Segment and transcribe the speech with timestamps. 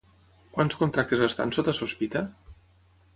[0.55, 2.23] Quants contractes estan sota sospita?